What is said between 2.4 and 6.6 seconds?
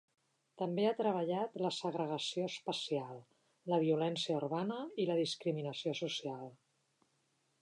espacial, la violència urbana i la discriminació social.